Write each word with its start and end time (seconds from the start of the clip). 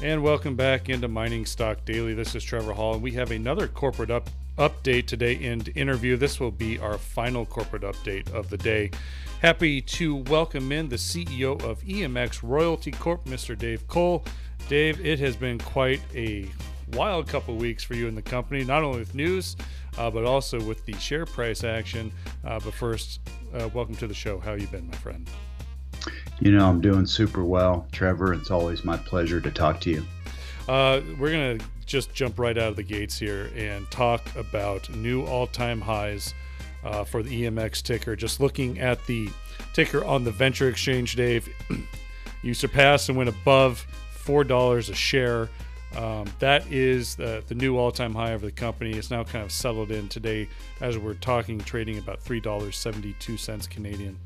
And 0.00 0.22
welcome 0.22 0.54
back 0.54 0.88
into 0.88 1.08
Mining 1.08 1.44
Stock 1.44 1.84
Daily. 1.84 2.14
This 2.14 2.36
is 2.36 2.44
Trevor 2.44 2.72
Hall, 2.72 2.94
and 2.94 3.02
we 3.02 3.10
have 3.12 3.32
another 3.32 3.66
corporate 3.66 4.12
up, 4.12 4.30
update 4.56 5.06
today 5.06 5.44
and 5.44 5.68
interview. 5.76 6.16
This 6.16 6.38
will 6.38 6.52
be 6.52 6.78
our 6.78 6.96
final 6.96 7.44
corporate 7.44 7.82
update 7.82 8.32
of 8.32 8.48
the 8.48 8.58
day. 8.58 8.92
Happy 9.42 9.80
to 9.80 10.14
welcome 10.14 10.70
in 10.70 10.88
the 10.88 10.94
CEO 10.94 11.60
of 11.64 11.82
EMX 11.82 12.44
Royalty 12.44 12.92
Corp, 12.92 13.24
Mr. 13.24 13.58
Dave 13.58 13.88
Cole. 13.88 14.24
Dave, 14.68 15.04
it 15.04 15.18
has 15.18 15.34
been 15.34 15.58
quite 15.58 16.00
a 16.14 16.48
wild 16.92 17.26
couple 17.26 17.56
weeks 17.56 17.82
for 17.82 17.94
you 17.94 18.06
in 18.06 18.14
the 18.14 18.22
company, 18.22 18.62
not 18.62 18.84
only 18.84 19.00
with 19.00 19.16
news, 19.16 19.56
uh, 19.98 20.08
but 20.08 20.24
also 20.24 20.60
with 20.62 20.86
the 20.86 20.94
share 21.00 21.26
price 21.26 21.64
action. 21.64 22.12
Uh, 22.44 22.60
but 22.60 22.72
first, 22.72 23.18
uh, 23.52 23.68
welcome 23.74 23.96
to 23.96 24.06
the 24.06 24.14
show. 24.14 24.38
How 24.38 24.52
you 24.52 24.68
been, 24.68 24.86
my 24.86 24.96
friend? 24.98 25.28
You 26.40 26.52
know, 26.52 26.68
I'm 26.68 26.80
doing 26.80 27.04
super 27.04 27.44
well, 27.44 27.86
Trevor. 27.90 28.32
It's 28.32 28.50
always 28.50 28.84
my 28.84 28.96
pleasure 28.96 29.40
to 29.40 29.50
talk 29.50 29.80
to 29.82 29.90
you. 29.90 30.04
Uh, 30.68 31.00
we're 31.18 31.32
going 31.32 31.58
to 31.58 31.64
just 31.84 32.12
jump 32.12 32.38
right 32.38 32.56
out 32.56 32.70
of 32.70 32.76
the 32.76 32.82
gates 32.82 33.18
here 33.18 33.50
and 33.56 33.90
talk 33.90 34.22
about 34.36 34.88
new 34.90 35.24
all 35.24 35.46
time 35.46 35.80
highs 35.80 36.34
uh, 36.84 37.02
for 37.02 37.22
the 37.22 37.44
EMX 37.44 37.82
ticker. 37.82 38.14
Just 38.14 38.38
looking 38.38 38.78
at 38.78 39.04
the 39.06 39.28
ticker 39.72 40.04
on 40.04 40.22
the 40.22 40.30
Venture 40.30 40.68
Exchange, 40.68 41.16
Dave, 41.16 41.48
you 42.42 42.54
surpassed 42.54 43.08
and 43.08 43.18
went 43.18 43.30
above 43.30 43.84
$4 44.24 44.90
a 44.90 44.94
share. 44.94 45.48
Um, 45.96 46.26
that 46.38 46.70
is 46.70 47.16
the, 47.16 47.42
the 47.48 47.54
new 47.54 47.78
all 47.78 47.90
time 47.90 48.14
high 48.14 48.30
of 48.30 48.42
the 48.42 48.52
company. 48.52 48.92
It's 48.92 49.10
now 49.10 49.24
kind 49.24 49.44
of 49.44 49.50
settled 49.50 49.90
in 49.90 50.08
today 50.08 50.48
as 50.80 50.98
we're 50.98 51.14
talking, 51.14 51.58
trading 51.58 51.98
about 51.98 52.22
$3.72 52.22 53.70
Canadian. 53.70 54.18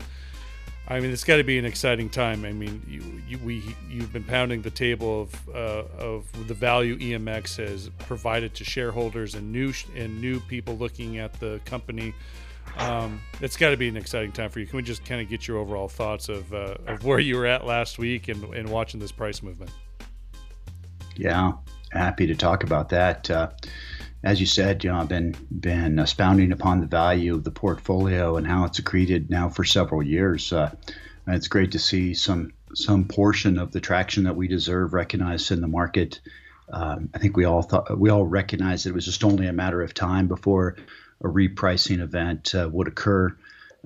I 0.88 0.98
mean, 0.98 1.10
it's 1.12 1.24
got 1.24 1.36
to 1.36 1.44
be 1.44 1.58
an 1.58 1.64
exciting 1.64 2.10
time. 2.10 2.44
I 2.44 2.52
mean, 2.52 2.82
you, 2.88 3.22
you, 3.28 3.38
we 3.44 3.76
you've 3.88 4.12
been 4.12 4.24
pounding 4.24 4.62
the 4.62 4.70
table 4.70 5.22
of 5.22 5.48
uh, 5.48 5.84
of 5.96 6.48
the 6.48 6.54
value 6.54 6.98
EMX 6.98 7.56
has 7.56 7.88
provided 8.00 8.54
to 8.54 8.64
shareholders 8.64 9.34
and 9.34 9.52
new 9.52 9.72
and 9.96 10.20
new 10.20 10.40
people 10.40 10.76
looking 10.76 11.18
at 11.18 11.32
the 11.38 11.60
company. 11.64 12.14
Um, 12.78 13.20
it's 13.40 13.56
got 13.56 13.70
to 13.70 13.76
be 13.76 13.88
an 13.88 13.96
exciting 13.96 14.32
time 14.32 14.50
for 14.50 14.60
you. 14.60 14.66
Can 14.66 14.76
we 14.76 14.82
just 14.82 15.04
kind 15.04 15.20
of 15.20 15.28
get 15.28 15.46
your 15.46 15.58
overall 15.58 15.88
thoughts 15.88 16.28
of 16.28 16.52
uh, 16.52 16.76
of 16.86 17.04
where 17.04 17.20
you 17.20 17.36
were 17.36 17.46
at 17.46 17.64
last 17.64 17.98
week 17.98 18.28
and, 18.28 18.42
and 18.54 18.68
watching 18.68 18.98
this 18.98 19.12
price 19.12 19.42
movement? 19.42 19.70
Yeah, 21.16 21.52
happy 21.92 22.26
to 22.26 22.34
talk 22.34 22.64
about 22.64 22.88
that. 22.88 23.30
Uh, 23.30 23.50
as 24.24 24.38
you 24.38 24.46
said, 24.46 24.84
you 24.84 24.90
know, 24.90 24.98
I've 24.98 25.08
been 25.08 25.34
been 25.50 25.98
expounding 25.98 26.52
upon 26.52 26.80
the 26.80 26.86
value 26.86 27.34
of 27.34 27.44
the 27.44 27.50
portfolio 27.50 28.36
and 28.36 28.46
how 28.46 28.64
it's 28.64 28.78
accreted 28.80 29.30
now 29.30 29.48
for 29.48 29.64
several 29.64 30.02
years. 30.02 30.52
Uh, 30.52 30.74
it's 31.26 31.48
great 31.48 31.72
to 31.72 31.78
see 31.78 32.14
some 32.14 32.52
some 32.74 33.04
portion 33.04 33.58
of 33.58 33.72
the 33.72 33.80
traction 33.80 34.24
that 34.24 34.36
we 34.36 34.48
deserve 34.48 34.92
recognized 34.92 35.50
in 35.50 35.60
the 35.60 35.68
market. 35.68 36.20
Um, 36.72 37.10
I 37.14 37.18
think 37.18 37.36
we 37.36 37.44
all 37.44 37.62
thought 37.62 37.98
we 37.98 38.10
all 38.10 38.24
recognized 38.24 38.86
that 38.86 38.90
it 38.90 38.94
was 38.94 39.04
just 39.04 39.24
only 39.24 39.46
a 39.46 39.52
matter 39.52 39.82
of 39.82 39.92
time 39.92 40.28
before 40.28 40.76
a 41.20 41.28
repricing 41.28 42.00
event 42.00 42.54
uh, 42.54 42.68
would 42.72 42.88
occur. 42.88 43.36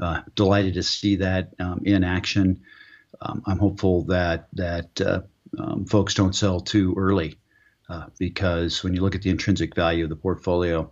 Uh, 0.01 0.21
delighted 0.35 0.75
to 0.75 0.83
see 0.83 1.17
that 1.17 1.55
um, 1.59 1.81
in 1.87 2.05
action. 2.05 2.61
Um, 3.23 3.43
I'm 3.47 3.59
hopeful 3.59 4.03
that 4.05 4.49
that 4.53 5.01
uh, 5.01 5.23
um, 5.59 5.87
folks 5.87 6.13
don't 6.13 6.35
sell 6.35 6.61
too 6.61 6.95
early 6.99 7.39
uh, 7.89 8.07
because 8.19 8.83
when 8.83 8.95
you 8.95 9.01
look 9.01 9.15
at 9.15 9.23
the 9.23 9.31
intrinsic 9.31 9.75
value 9.75 10.05
of 10.05 10.11
the 10.11 10.17
portfolio, 10.17 10.91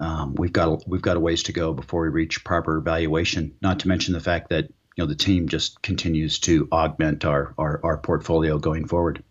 um, 0.00 0.34
we've 0.36 0.52
got 0.52 0.68
a, 0.68 0.78
we've 0.86 1.02
got 1.02 1.16
a 1.16 1.20
ways 1.20 1.42
to 1.44 1.52
go 1.52 1.72
before 1.72 2.02
we 2.02 2.08
reach 2.08 2.44
proper 2.44 2.80
valuation. 2.80 3.54
Not 3.60 3.80
to 3.80 3.88
mention 3.88 4.14
the 4.14 4.20
fact 4.20 4.50
that 4.50 4.64
you 4.64 5.04
know 5.04 5.06
the 5.06 5.16
team 5.16 5.48
just 5.48 5.82
continues 5.82 6.38
to 6.40 6.68
augment 6.70 7.24
our 7.24 7.54
our, 7.58 7.80
our 7.82 7.98
portfolio 7.98 8.58
going 8.58 8.86
forward. 8.86 9.22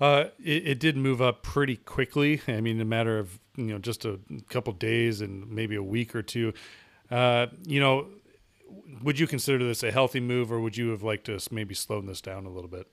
Uh, 0.00 0.24
it, 0.38 0.66
it, 0.66 0.80
did 0.80 0.98
move 0.98 1.22
up 1.22 1.42
pretty 1.42 1.76
quickly. 1.76 2.42
I 2.46 2.60
mean, 2.60 2.76
in 2.76 2.82
a 2.82 2.86
matter 2.86 3.18
of 3.18 3.38
you 3.56 3.66
know 3.66 3.78
just 3.78 4.04
a 4.04 4.18
couple 4.50 4.74
days 4.74 5.22
and 5.22 5.50
maybe 5.50 5.76
a 5.76 5.82
week 5.82 6.14
or 6.14 6.22
two. 6.22 6.52
Uh, 7.10 7.46
you 7.66 7.80
know, 7.80 8.08
would 9.02 9.18
you 9.18 9.26
consider 9.26 9.64
this 9.64 9.82
a 9.82 9.90
healthy 9.90 10.20
move, 10.20 10.52
or 10.52 10.60
would 10.60 10.76
you 10.76 10.90
have 10.90 11.02
liked 11.02 11.26
to 11.26 11.38
maybe 11.50 11.74
slow 11.74 12.02
this 12.02 12.20
down 12.20 12.44
a 12.44 12.50
little 12.50 12.70
bit? 12.70 12.86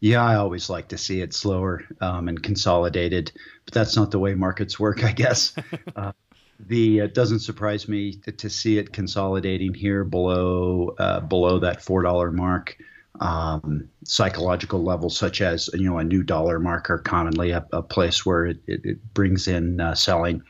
Yeah, 0.00 0.22
I 0.24 0.36
always 0.36 0.70
like 0.70 0.88
to 0.88 0.98
see 0.98 1.22
it 1.22 1.34
slower 1.34 1.82
um, 2.00 2.28
and 2.28 2.40
consolidated, 2.40 3.32
but 3.64 3.74
that's 3.74 3.96
not 3.96 4.10
the 4.10 4.18
way 4.18 4.34
markets 4.34 4.78
work, 4.78 5.02
I 5.02 5.12
guess. 5.12 5.54
uh, 5.96 6.12
the 6.60 6.98
it 7.00 7.14
doesn't 7.14 7.40
surprise 7.40 7.88
me 7.88 8.14
to, 8.24 8.32
to, 8.32 8.50
see 8.50 8.78
it 8.78 8.92
consolidating 8.92 9.74
here 9.74 10.04
below 10.04 10.94
uh, 10.98 11.20
below 11.20 11.58
that 11.60 11.82
four 11.82 12.02
dollar 12.02 12.30
mark. 12.30 12.76
Um, 13.20 13.88
psychological 14.04 14.82
levels 14.82 15.16
such 15.16 15.40
as 15.40 15.68
you 15.74 15.90
know 15.90 15.98
a 15.98 16.04
new 16.04 16.22
dollar 16.22 16.60
mark 16.60 16.90
are 16.90 16.98
commonly 16.98 17.50
a, 17.50 17.66
a 17.72 17.82
place 17.82 18.24
where 18.24 18.46
it, 18.46 18.58
it, 18.66 18.80
it 18.84 19.14
brings 19.14 19.48
in 19.48 19.80
uh, 19.80 19.94
selling. 19.94 20.42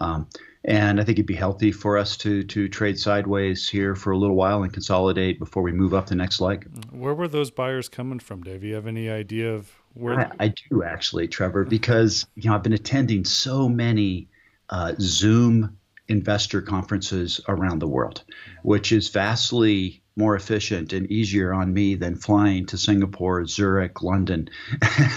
Um, 0.00 0.28
and 0.64 1.00
I 1.00 1.04
think 1.04 1.18
it'd 1.18 1.26
be 1.26 1.34
healthy 1.34 1.72
for 1.72 1.96
us 1.96 2.16
to 2.18 2.42
to 2.42 2.68
trade 2.68 2.98
sideways 2.98 3.68
here 3.68 3.94
for 3.94 4.12
a 4.12 4.18
little 4.18 4.36
while 4.36 4.62
and 4.62 4.72
consolidate 4.72 5.38
before 5.38 5.62
we 5.62 5.72
move 5.72 5.94
up 5.94 6.06
the 6.06 6.14
next 6.14 6.40
leg. 6.40 6.68
Where 6.90 7.14
were 7.14 7.28
those 7.28 7.50
buyers 7.50 7.88
coming 7.88 8.18
from, 8.18 8.42
Dave? 8.42 8.60
Do 8.60 8.66
you 8.66 8.74
have 8.74 8.86
any 8.86 9.08
idea 9.08 9.54
of 9.54 9.70
where? 9.94 10.20
I, 10.20 10.46
I 10.46 10.54
do 10.70 10.82
actually, 10.82 11.28
Trevor, 11.28 11.64
because 11.64 12.26
you 12.34 12.50
know 12.50 12.56
I've 12.56 12.62
been 12.62 12.72
attending 12.72 13.24
so 13.24 13.68
many 13.68 14.28
uh, 14.68 14.94
Zoom 15.00 15.78
investor 16.08 16.60
conferences 16.60 17.40
around 17.48 17.78
the 17.78 17.88
world, 17.88 18.24
which 18.62 18.92
is 18.92 19.08
vastly 19.08 20.02
more 20.16 20.34
efficient 20.34 20.92
and 20.92 21.10
easier 21.10 21.54
on 21.54 21.72
me 21.72 21.94
than 21.94 22.16
flying 22.16 22.66
to 22.66 22.76
Singapore, 22.76 23.46
Zurich, 23.46 24.02
London, 24.02 24.50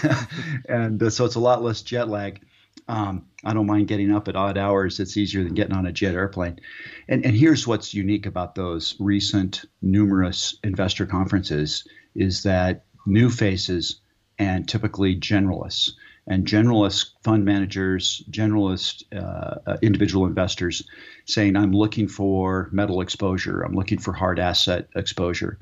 and 0.70 1.02
uh, 1.02 1.10
so 1.10 1.25
it's 1.25 1.36
a 1.36 1.40
lot 1.40 1.64
less 1.64 1.81
jet 1.81 2.08
lag. 2.08 2.42
Um, 2.88 3.28
I 3.44 3.54
don't 3.54 3.68
mind 3.68 3.88
getting 3.88 4.12
up 4.12 4.28
at 4.28 4.36
odd 4.36 4.58
hours. 4.58 5.00
It's 5.00 5.18
easier 5.18 5.44
than 5.44 5.54
getting 5.54 5.76
on 5.76 5.86
a 5.86 5.92
jet 5.92 6.16
airplane. 6.16 6.60
And, 7.08 7.26
and 7.26 7.36
here's 7.36 7.68
what's 7.68 7.94
unique 7.94 8.26
about 8.26 8.56
those 8.56 8.96
recent 9.00 9.66
numerous 9.82 10.58
investor 10.64 11.06
conferences 11.06 11.88
is 12.16 12.44
that 12.44 12.86
new 13.06 13.30
faces 13.30 14.02
and 14.38 14.68
typically 14.68 15.16
generalists 15.16 15.92
and 16.26 16.46
generalist 16.46 17.12
fund 17.24 17.44
managers, 17.44 18.24
generalist 18.30 19.04
uh, 19.14 19.60
uh, 19.68 19.78
individual 19.82 20.26
investors 20.26 20.88
saying, 21.26 21.58
I'm 21.58 21.74
looking 21.74 22.08
for 22.08 22.70
metal 22.72 23.02
exposure, 23.02 23.62
I'm 23.62 23.74
looking 23.74 24.00
for 24.00 24.14
hard 24.14 24.40
asset 24.40 24.88
exposure. 24.96 25.60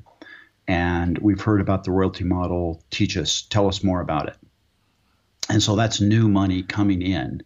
And 0.68 1.18
we've 1.18 1.40
heard 1.40 1.60
about 1.60 1.82
the 1.82 1.90
royalty 1.90 2.22
model. 2.22 2.84
Teach 2.90 3.16
us, 3.16 3.42
tell 3.42 3.66
us 3.66 3.82
more 3.82 4.00
about 4.00 4.28
it 4.28 4.36
and 5.48 5.62
so 5.62 5.76
that's 5.76 6.00
new 6.00 6.28
money 6.28 6.62
coming 6.62 7.02
in. 7.02 7.42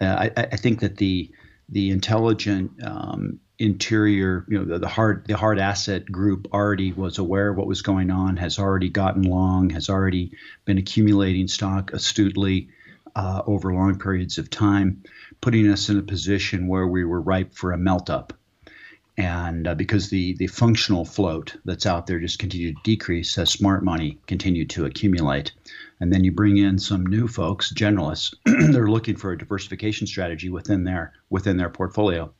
Uh, 0.00 0.28
I, 0.36 0.46
I, 0.52 0.56
think 0.56 0.80
that 0.80 0.96
the 0.96 1.30
the 1.68 1.90
intelligent 1.90 2.72
um, 2.84 3.40
interior, 3.58 4.44
you 4.48 4.58
know, 4.58 4.64
the, 4.64 4.78
the, 4.80 4.88
hard 4.88 5.26
the 5.26 5.36
hard 5.36 5.58
asset 5.58 6.04
group 6.06 6.48
already 6.52 6.92
was 6.92 7.18
aware 7.18 7.50
of 7.50 7.56
what 7.56 7.66
was 7.66 7.82
going 7.82 8.10
on, 8.10 8.36
has 8.36 8.58
already 8.58 8.88
gotten 8.88 9.22
long, 9.22 9.70
has 9.70 9.88
already 9.88 10.32
been 10.64 10.78
accumulating 10.78 11.48
stock 11.48 11.92
astutely 11.92 12.68
uh, 13.14 13.42
over 13.46 13.72
long 13.72 13.98
periods 13.98 14.38
of 14.38 14.50
time, 14.50 15.02
putting 15.40 15.68
us 15.70 15.88
in 15.88 15.98
a 15.98 16.02
position 16.02 16.68
where 16.68 16.86
we 16.86 17.04
were 17.04 17.20
ripe 17.20 17.54
for 17.54 17.72
a 17.72 17.78
melt 17.78 18.10
up. 18.10 18.34
And 19.18 19.66
uh, 19.66 19.74
because 19.74 20.10
the 20.10 20.34
the 20.34 20.46
functional 20.46 21.04
float 21.04 21.56
that's 21.64 21.86
out 21.86 22.06
there 22.06 22.20
just 22.20 22.38
continued 22.38 22.76
to 22.76 22.82
decrease 22.82 23.38
as 23.38 23.50
smart 23.50 23.82
money 23.82 24.18
continued 24.26 24.70
to 24.70 24.84
accumulate 24.84 25.52
and 26.00 26.12
then 26.12 26.24
you 26.24 26.32
bring 26.32 26.58
in 26.58 26.78
some 26.78 27.06
new 27.06 27.26
folks, 27.26 27.72
generalists. 27.72 28.34
they're 28.72 28.88
looking 28.88 29.16
for 29.16 29.32
a 29.32 29.38
diversification 29.38 30.06
strategy 30.06 30.48
within 30.48 30.84
their 30.84 31.12
within 31.30 31.56
their 31.56 31.70
portfolio, 31.70 32.32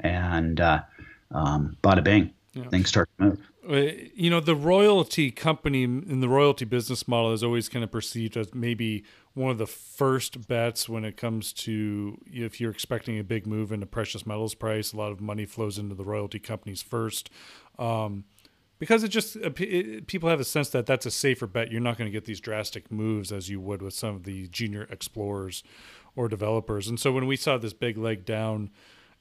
and 0.00 0.60
uh, 0.60 0.82
um, 1.30 1.76
bada 1.82 2.02
bing, 2.02 2.32
yeah. 2.54 2.68
things 2.68 2.88
start 2.88 3.08
to 3.18 3.24
move. 3.24 3.50
Uh, 3.68 3.92
you 4.14 4.28
know, 4.28 4.40
the 4.40 4.54
royalty 4.54 5.30
company 5.30 5.84
in 5.84 6.20
the 6.20 6.28
royalty 6.28 6.64
business 6.64 7.08
model 7.08 7.32
is 7.32 7.42
always 7.42 7.68
kind 7.68 7.82
of 7.82 7.90
perceived 7.90 8.36
as 8.36 8.54
maybe 8.54 9.04
one 9.32 9.50
of 9.50 9.58
the 9.58 9.66
first 9.66 10.46
bets 10.46 10.88
when 10.88 11.04
it 11.04 11.16
comes 11.16 11.52
to 11.52 12.18
if 12.26 12.60
you're 12.60 12.70
expecting 12.70 13.18
a 13.18 13.24
big 13.24 13.46
move 13.46 13.72
in 13.72 13.80
the 13.80 13.86
precious 13.86 14.26
metals 14.26 14.54
price. 14.54 14.92
A 14.92 14.96
lot 14.96 15.12
of 15.12 15.20
money 15.20 15.46
flows 15.46 15.78
into 15.78 15.94
the 15.94 16.04
royalty 16.04 16.38
companies 16.38 16.82
first. 16.82 17.30
Um, 17.78 18.24
because 18.78 19.02
it 19.02 19.08
just 19.08 19.36
it, 19.36 20.06
people 20.06 20.28
have 20.28 20.40
a 20.40 20.44
sense 20.44 20.68
that 20.70 20.84
that's 20.84 21.06
a 21.06 21.10
safer 21.10 21.46
bet. 21.46 21.70
You're 21.70 21.80
not 21.80 21.96
going 21.96 22.10
to 22.10 22.12
get 22.12 22.26
these 22.26 22.40
drastic 22.40 22.90
moves 22.90 23.32
as 23.32 23.48
you 23.48 23.60
would 23.60 23.80
with 23.80 23.94
some 23.94 24.14
of 24.14 24.24
the 24.24 24.46
junior 24.48 24.86
explorers 24.90 25.62
or 26.16 26.28
developers. 26.28 26.88
And 26.88 26.98
so 26.98 27.12
when 27.12 27.26
we 27.26 27.36
saw 27.36 27.56
this 27.56 27.72
big 27.72 27.96
leg 27.96 28.24
down 28.24 28.70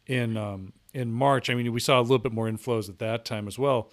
in 0.05 0.37
um, 0.37 0.73
in 0.93 1.13
March, 1.13 1.49
I 1.49 1.55
mean, 1.55 1.71
we 1.71 1.79
saw 1.79 1.99
a 1.99 2.01
little 2.01 2.19
bit 2.19 2.33
more 2.33 2.49
inflows 2.49 2.89
at 2.89 2.99
that 2.99 3.25
time 3.25 3.47
as 3.47 3.57
well. 3.57 3.89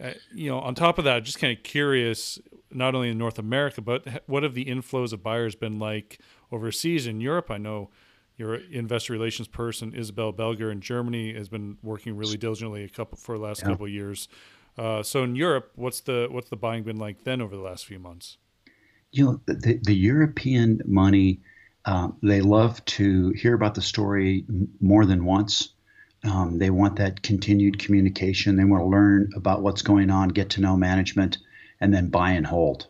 Uh, 0.00 0.10
you 0.34 0.50
know, 0.50 0.58
on 0.58 0.74
top 0.74 0.98
of 0.98 1.04
that, 1.04 1.22
just 1.22 1.38
kind 1.38 1.56
of 1.56 1.62
curious, 1.62 2.38
not 2.70 2.94
only 2.94 3.10
in 3.10 3.18
North 3.18 3.38
America, 3.38 3.80
but 3.80 4.22
what 4.26 4.42
have 4.42 4.54
the 4.54 4.64
inflows 4.64 5.12
of 5.12 5.22
buyers 5.22 5.54
been 5.54 5.78
like 5.78 6.18
overseas 6.50 7.06
in 7.06 7.20
Europe? 7.20 7.50
I 7.50 7.58
know 7.58 7.90
your 8.36 8.56
investor 8.56 9.12
relations 9.12 9.46
person 9.46 9.94
Isabel 9.94 10.32
Belger 10.32 10.72
in 10.72 10.80
Germany 10.80 11.34
has 11.34 11.48
been 11.48 11.78
working 11.82 12.16
really 12.16 12.36
diligently 12.36 12.82
a 12.82 12.88
couple 12.88 13.16
for 13.16 13.38
the 13.38 13.44
last 13.44 13.62
yeah. 13.62 13.68
couple 13.68 13.86
of 13.86 13.92
years 13.92 14.28
uh, 14.76 15.04
so 15.04 15.22
in 15.22 15.36
Europe, 15.36 15.70
what's 15.76 16.00
the 16.00 16.26
what's 16.32 16.50
the 16.50 16.56
buying 16.56 16.82
been 16.82 16.96
like 16.96 17.22
then 17.22 17.40
over 17.40 17.54
the 17.54 17.62
last 17.62 17.86
few 17.86 18.00
months? 18.00 18.38
you 19.14 19.24
know, 19.24 19.40
the, 19.46 19.78
the 19.80 19.94
European 19.94 20.80
money, 20.84 21.40
um, 21.84 22.16
they 22.20 22.40
love 22.40 22.84
to 22.84 23.30
hear 23.30 23.54
about 23.54 23.76
the 23.76 23.82
story 23.82 24.44
more 24.80 25.06
than 25.06 25.24
once. 25.24 25.72
Um, 26.24 26.58
they 26.58 26.70
want 26.70 26.96
that 26.96 27.22
continued 27.22 27.78
communication. 27.78 28.56
They 28.56 28.64
want 28.64 28.82
to 28.82 28.88
learn 28.88 29.30
about 29.36 29.62
what's 29.62 29.82
going 29.82 30.10
on, 30.10 30.30
get 30.30 30.50
to 30.50 30.60
know 30.60 30.76
management, 30.76 31.38
and 31.80 31.92
then 31.92 32.08
buy 32.08 32.30
and 32.30 32.46
hold. 32.46 32.86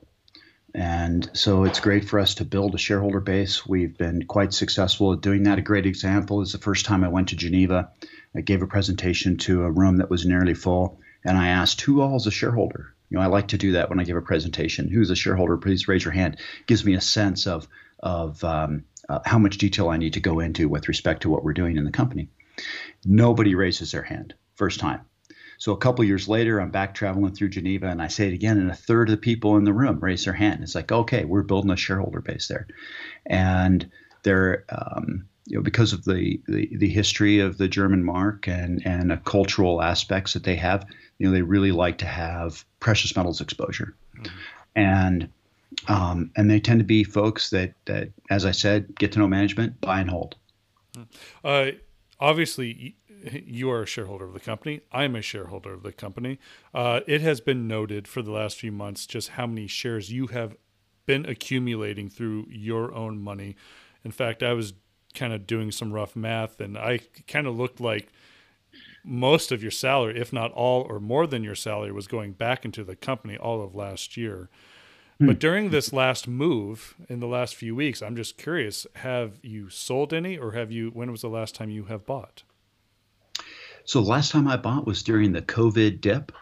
And 0.75 1.29
so 1.35 1.65
it's 1.65 1.81
great 1.81 2.05
for 2.05 2.19
us 2.19 2.35
to 2.37 2.45
build 2.45 2.75
a 2.75 2.79
shareholder 2.79 3.21
base. 3.21 3.65
We've 3.67 3.97
been 3.97 4.25
quite 4.27 4.53
successful 4.53 5.13
at 5.13 5.21
doing 5.21 5.45
that. 5.45 5.59
A 5.59 5.63
great 5.63 5.87
example 5.87 6.43
is 6.43 6.53
the 6.53 6.59
first 6.59 6.85
time 6.85 7.05
I 7.05 7.09
went 7.09 7.29
to 7.29 7.37
Geneva. 7.37 7.91
I 8.35 8.41
gave 8.41 8.63
a 8.63 8.67
presentation 8.67 9.37
to 9.39 9.63
a 9.63 9.71
room 9.71 9.99
that 9.99 10.11
was 10.11 10.27
nearly 10.27 10.55
full, 10.55 10.99
and 11.25 11.39
I 11.39 11.49
asked 11.49 11.81
who 11.81 12.01
all 12.01 12.17
is 12.17 12.27
a 12.27 12.33
shareholder. 12.33 12.93
You 13.09 13.19
know, 13.19 13.23
I 13.23 13.27
like 13.27 13.49
to 13.49 13.59
do 13.59 13.73
that 13.73 13.89
when 13.89 14.01
I 14.01 14.05
give 14.05 14.17
a 14.17 14.23
presentation. 14.23 14.89
Who's 14.89 15.11
a 15.11 15.17
shareholder? 15.17 15.57
Please 15.57 15.87
raise 15.87 16.05
your 16.05 16.13
hand. 16.13 16.35
It 16.35 16.67
gives 16.67 16.85
me 16.85 16.95
a 16.95 17.01
sense 17.01 17.47
of 17.47 17.69
of 18.01 18.43
um, 18.43 18.85
uh, 19.09 19.21
how 19.25 19.39
much 19.39 19.59
detail 19.59 19.89
I 19.89 19.97
need 19.97 20.15
to 20.15 20.21
go 20.21 20.41
into 20.41 20.69
with 20.69 20.89
respect 20.89 21.23
to 21.23 21.31
what 21.31 21.45
we're 21.45 21.53
doing 21.53 21.77
in 21.77 21.85
the 21.85 21.93
company. 21.93 22.29
Nobody 23.05 23.55
raises 23.55 23.93
their 23.93 24.03
hand 24.03 24.35
first 24.55 24.81
time. 24.81 25.01
So 25.59 25.73
a 25.73 25.77
couple 25.77 26.05
years 26.05 26.29
later, 26.29 26.61
I'm 26.61 26.71
back 26.71 26.95
traveling 26.95 27.35
through 27.35 27.51
Geneva, 27.51 27.87
and 27.87 28.03
I 28.03 28.09
say 28.09 28.27
it 28.27 28.35
again, 28.35 28.59
and 28.59 28.71
a 28.71 28.75
third 28.75 29.09
of 29.09 29.13
the 29.13 29.21
people 29.21 29.57
in 29.57 29.65
the 29.65 29.73
room 29.73 30.01
raise 30.01 30.25
their 30.25 30.35
hand. 30.35 30.63
It's 30.63 30.75
like, 30.75 30.91
okay, 30.91 31.25
we're 31.25 31.43
building 31.43 31.71
a 31.71 31.77
shareholder 31.77 32.21
base 32.21 32.49
there, 32.49 32.67
and 33.27 33.89
they're 34.25 34.65
um, 34.69 35.27
you 35.47 35.57
know 35.57 35.63
because 35.63 35.93
of 35.93 36.05
the, 36.05 36.41
the 36.49 36.69
the 36.77 36.89
history 36.89 37.39
of 37.39 37.59
the 37.59 37.69
German 37.69 38.03
mark 38.03 38.49
and 38.49 38.85
and 38.85 39.11
the 39.11 39.17
cultural 39.19 39.81
aspects 39.81 40.33
that 40.33 40.45
they 40.45 40.57
have, 40.57 40.87
you 41.19 41.27
know, 41.27 41.33
they 41.33 41.43
really 41.43 41.73
like 41.73 41.99
to 41.99 42.07
have 42.07 42.65
precious 42.81 43.17
metals 43.17 43.41
exposure, 43.41 43.95
mm-hmm. 44.17 44.35
and 44.75 45.29
um, 45.89 46.31
and 46.37 46.51
they 46.51 46.61
tend 46.61 46.81
to 46.81 46.85
be 46.85 47.05
folks 47.05 47.51
that 47.51 47.75
that, 47.85 48.11
as 48.31 48.45
I 48.45 48.51
said, 48.51 48.95
get 48.97 49.13
to 49.13 49.19
know 49.19 49.29
management, 49.29 49.81
buy 49.81 50.01
and 50.01 50.11
hold. 50.11 50.37
Uh, 51.45 51.71
obviously 52.25 52.97
you 53.47 53.71
are 53.71 53.83
a 53.83 53.87
shareholder 53.87 54.25
of 54.25 54.33
the 54.33 54.41
company. 54.41 54.81
I'm 54.91 55.15
a 55.15 55.23
shareholder 55.23 55.75
of 55.75 55.83
the 55.83 55.93
company. 55.93 56.39
Uh, 56.73 57.01
it 57.07 57.21
has 57.21 57.41
been 57.41 57.69
noted 57.69 58.09
for 58.09 58.23
the 58.23 58.33
last 58.33 58.57
few 58.57 58.73
months 58.73 59.07
just 59.07 59.31
how 59.31 59.47
many 59.47 59.67
shares 59.67 60.11
you 60.11 60.29
have 60.29 60.57
been 61.07 61.27
accumulating 61.27 62.09
through 62.09 62.47
your 62.49 62.95
own 62.95 63.19
money. 63.19 63.57
In 64.05 64.11
fact, 64.11 64.43
I 64.43 64.55
was 64.55 64.73
kind 65.13 65.35
of 65.35 65.47
doing 65.47 65.71
some 65.71 65.93
rough 65.93 66.17
math, 66.17 66.61
and 66.61 66.79
I 66.79 67.01
kind 67.29 67.47
of 67.47 67.57
looked 67.57 67.79
like 67.79 68.09
most 69.05 69.53
of 69.53 69.63
your 69.63 69.71
salary, 69.71 70.19
if 70.19 70.33
not 70.33 70.51
all 70.53 70.87
or 70.89 70.99
more 70.99 71.27
than 71.27 71.45
your 71.45 71.55
salary, 71.55 71.93
was 71.93 72.09
going 72.09 72.33
back 72.33 72.65
into 72.65 72.83
the 72.83 72.97
company 72.97 73.37
all 73.37 73.63
of 73.63 73.75
last 73.75 74.17
year. 74.17 74.49
Hmm. 75.19 75.27
But 75.27 75.39
during 75.39 75.71
this 75.71 75.93
last 75.93 76.27
move 76.27 76.95
in 77.09 77.21
the 77.21 77.27
last 77.27 77.55
few 77.55 77.75
weeks, 77.75 78.03
I'm 78.03 78.17
just 78.17 78.37
curious: 78.37 78.87
have 78.97 79.39
you 79.43 79.71
sold 79.71 80.13
any, 80.13 80.37
or 80.37 80.53
have 80.53 80.73
you? 80.73 80.91
When 80.91 81.11
was 81.11 81.23
the 81.23 81.29
last 81.29 81.55
time 81.55 81.71
you 81.71 81.85
have 81.85 82.07
bought? 82.07 82.43
So 83.85 84.01
the 84.01 84.09
last 84.09 84.33
time 84.33 84.49
I 84.49 84.57
bought 84.57 84.87
was 84.87 85.03
during 85.03 85.33
the 85.33 85.43
COVID 85.43 86.01
dip. 86.01 86.33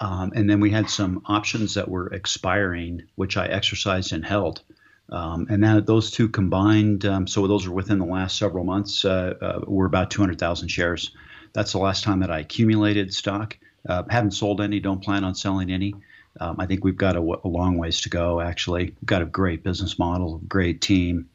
Um, 0.00 0.32
and 0.34 0.48
then 0.48 0.60
we 0.60 0.70
had 0.70 0.88
some 0.88 1.22
options 1.26 1.74
that 1.74 1.88
were 1.88 2.06
expiring, 2.12 3.02
which 3.16 3.36
I 3.36 3.46
exercised 3.46 4.12
and 4.12 4.24
held. 4.24 4.62
Um, 5.10 5.46
and 5.50 5.64
that 5.64 5.86
those 5.86 6.10
two 6.10 6.28
combined, 6.28 7.04
um, 7.04 7.26
so 7.26 7.46
those 7.46 7.66
are 7.66 7.72
within 7.72 7.98
the 7.98 8.04
last 8.04 8.38
several 8.38 8.64
months, 8.64 9.04
uh, 9.04 9.34
uh, 9.40 9.60
were 9.66 9.86
about 9.86 10.10
200,000 10.10 10.68
shares. 10.68 11.10
That's 11.52 11.72
the 11.72 11.78
last 11.78 12.04
time 12.04 12.20
that 12.20 12.30
I 12.30 12.40
accumulated 12.40 13.12
stock. 13.12 13.58
Uh, 13.88 14.04
haven't 14.08 14.32
sold 14.32 14.60
any, 14.60 14.80
don't 14.80 15.02
plan 15.02 15.24
on 15.24 15.34
selling 15.34 15.70
any. 15.70 15.94
Um, 16.40 16.56
I 16.58 16.66
think 16.66 16.84
we've 16.84 16.96
got 16.96 17.16
a, 17.16 17.20
a, 17.20 17.48
long 17.48 17.78
ways 17.78 18.00
to 18.02 18.08
go, 18.08 18.40
actually. 18.40 18.84
We've 18.84 19.06
got 19.06 19.22
a 19.22 19.26
great 19.26 19.62
business 19.62 19.98
model, 19.98 20.40
great 20.48 20.80
team. 20.80 21.28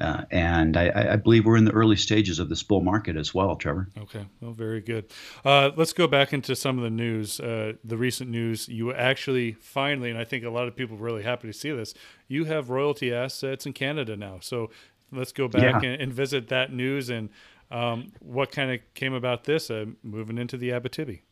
Uh, 0.00 0.24
and 0.30 0.76
I, 0.76 1.12
I, 1.12 1.16
believe 1.16 1.44
we're 1.44 1.56
in 1.56 1.64
the 1.64 1.72
early 1.72 1.96
stages 1.96 2.38
of 2.38 2.48
this 2.48 2.62
bull 2.62 2.82
market 2.82 3.16
as 3.16 3.34
well, 3.34 3.56
Trevor. 3.56 3.88
Okay, 3.98 4.24
well, 4.40 4.52
very 4.52 4.80
good. 4.80 5.06
Uh, 5.44 5.72
let's 5.74 5.92
go 5.92 6.06
back 6.06 6.32
into 6.32 6.54
some 6.54 6.78
of 6.78 6.84
the 6.84 6.90
news, 6.90 7.40
uh, 7.40 7.72
the 7.84 7.96
recent 7.96 8.30
news. 8.30 8.68
You 8.68 8.94
actually 8.94 9.52
finally, 9.52 10.10
and 10.10 10.18
I 10.18 10.24
think 10.24 10.44
a 10.44 10.50
lot 10.50 10.68
of 10.68 10.76
people 10.76 10.96
are 10.96 11.00
really 11.00 11.24
happy 11.24 11.48
to 11.48 11.52
see 11.52 11.72
this, 11.72 11.94
you 12.28 12.44
have 12.44 12.70
royalty 12.70 13.12
assets 13.12 13.66
in 13.66 13.72
Canada 13.72 14.16
now. 14.16 14.38
So 14.40 14.70
let's 15.10 15.32
go 15.32 15.48
back 15.48 15.82
yeah. 15.82 15.90
and, 15.90 16.02
and, 16.02 16.12
visit 16.12 16.48
that 16.48 16.72
news 16.72 17.10
and 17.10 17.28
um, 17.70 18.12
what 18.20 18.52
kind 18.52 18.70
of 18.70 18.80
came 18.94 19.14
about 19.14 19.44
this 19.44 19.70
uh, 19.70 19.86
moving 20.04 20.38
into 20.38 20.56
the 20.56 20.70
Abitibi. 20.70 21.22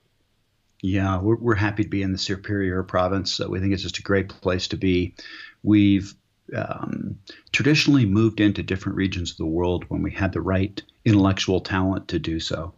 Yeah, 0.82 1.20
we're, 1.20 1.37
we're 1.37 1.55
happy 1.55 1.84
to 1.84 1.88
be 1.88 2.02
in 2.02 2.12
the 2.12 2.19
Superior 2.19 2.82
province. 2.82 3.40
we 3.40 3.61
think 3.61 3.73
it's 3.73 3.82
just 3.82 3.99
a 3.99 4.02
great 4.02 4.28
place 4.28 4.69
to 4.69 4.76
be. 4.76 5.14
We've 5.62 6.14
um, 6.55 7.19
traditionally 7.52 8.06
moved 8.06 8.40
into 8.40 8.62
different 8.62 8.96
regions 8.96 9.32
of 9.32 9.37
the 9.38 9.46
world 9.46 9.84
when 9.88 10.02
we 10.02 10.12
had 10.12 10.32
the 10.32 10.40
right 10.40 10.81
intellectual 11.05 11.61
talent 11.61 12.08
to 12.08 12.19
do 12.19 12.40
so. 12.40 12.75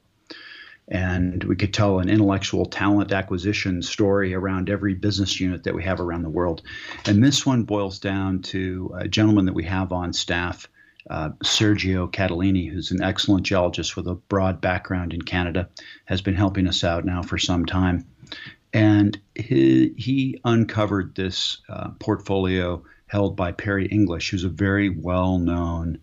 And 0.91 1.45
we 1.45 1.57
could 1.57 1.75
tell 1.75 1.99
an 1.99 2.09
intellectual 2.09 2.65
talent 2.65 3.13
acquisition 3.13 3.83
story 3.83 4.33
around 4.33 4.71
every 4.71 4.95
business 4.95 5.39
unit 5.39 5.65
that 5.65 5.75
we 5.75 5.85
have 5.85 6.01
around 6.01 6.23
the 6.23 6.31
world. 6.31 6.63
And 7.05 7.23
this 7.23 7.45
one 7.45 7.65
boils 7.65 7.99
down 7.99 8.41
to 8.43 8.95
a 8.99 9.09
gentleman 9.09 9.45
that 9.47 9.55
we 9.55 9.65
have 9.65 9.93
on 9.93 10.15
staff, 10.15 10.67
uh, 11.11 11.31
Sergio 11.43 12.11
Catalini, 12.11 12.71
who's 12.71 12.91
an 12.91 13.03
excellent 13.03 13.45
geologist 13.47 13.97
with 13.97 14.07
a 14.07 14.15
broad 14.15 14.61
background 14.61 15.13
in 15.13 15.23
Canada, 15.23 15.69
has 16.05 16.21
been 16.21 16.35
helping 16.35 16.67
us 16.67 16.85
out 16.85 17.05
now 17.05 17.23
for 17.23 17.39
some 17.39 17.65
time. 17.65 18.07
And 18.73 19.19
he, 19.35 19.95
he 19.97 20.41
uncovered 20.45 21.15
this 21.15 21.59
uh, 21.69 21.91
portfolio 21.99 22.83
held 23.07 23.37
by 23.37 23.53
Perry 23.53 23.87
English, 23.87 24.31
who's 24.31 24.45
a 24.45 24.51
very 24.51 24.91
well 24.91 25.39
known 25.39 25.99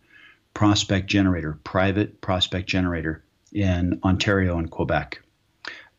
prospect 0.54 1.08
generator, 1.08 1.60
private 1.64 2.22
prospect 2.22 2.68
generator 2.68 3.24
in 3.54 4.00
Ontario 4.04 4.58
and 4.58 4.72
Quebec. 4.72 5.22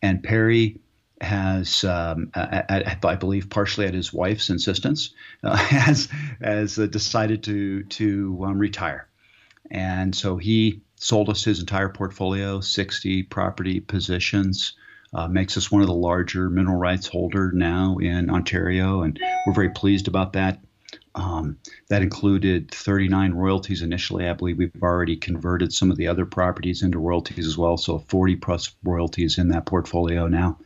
And 0.03 0.23
Perry 0.23 0.81
has, 1.21 1.85
um, 1.85 2.31
at, 2.35 3.05
I 3.05 3.15
believe, 3.15 3.49
partially 3.49 3.87
at 3.87 3.95
his 3.95 4.13
wife's 4.13 4.51
insistence, 4.51 5.11
uh, 5.43 5.57
has 5.57 6.09
has 6.43 6.77
decided 6.77 7.43
to 7.45 7.85
to 7.85 8.41
um, 8.45 8.59
retire, 8.59 9.09
and 9.71 10.15
so 10.15 10.37
he 10.37 10.83
sold 10.97 11.29
us 11.29 11.45
his 11.45 11.61
entire 11.61 11.89
portfolio, 11.89 12.61
60 12.61 13.25
property 13.25 13.81
positions. 13.81 14.75
Uh, 15.15 15.29
makes 15.29 15.57
us 15.57 15.71
one 15.71 15.81
of 15.81 15.87
the 15.87 15.95
larger 15.95 16.51
mineral 16.51 16.77
rights 16.77 17.07
holder 17.07 17.53
now 17.53 17.97
in 17.99 18.29
Ontario, 18.29 19.03
and 19.03 19.19
we're 19.47 19.55
very 19.55 19.71
pleased 19.71 20.09
about 20.09 20.33
that. 20.35 20.61
Um, 21.17 21.57
that 21.89 22.03
included 22.03 22.71
39 22.71 23.33
royalties 23.33 23.81
initially. 23.81 24.29
I 24.29 24.35
believe 24.35 24.59
we've 24.59 24.83
already 24.83 25.17
converted 25.17 25.73
some 25.73 25.91
of 25.91 25.97
the 25.97 26.09
other 26.09 26.27
properties 26.27 26.83
into 26.83 26.99
royalties 26.99 27.47
as 27.47 27.57
well. 27.57 27.79
So 27.79 28.01
40 28.01 28.37
plus 28.37 28.77
royalties 28.85 29.39
in 29.39 29.49
that 29.49 29.65
portfolio 29.65 30.29
now. 30.29 30.59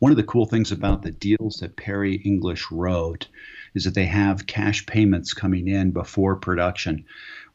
One 0.00 0.12
of 0.12 0.18
the 0.18 0.22
cool 0.22 0.44
things 0.44 0.70
about 0.70 1.02
the 1.02 1.10
deals 1.10 1.56
that 1.56 1.76
Perry 1.76 2.16
English 2.16 2.70
wrote 2.70 3.28
is 3.74 3.84
that 3.84 3.94
they 3.94 4.04
have 4.04 4.46
cash 4.46 4.84
payments 4.84 5.32
coming 5.32 5.68
in 5.68 5.90
before 5.90 6.36
production. 6.36 7.06